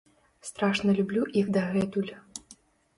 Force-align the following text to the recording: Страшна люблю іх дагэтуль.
Страшна 0.49 0.95
люблю 1.01 1.21
іх 1.43 1.53
дагэтуль. 1.61 2.13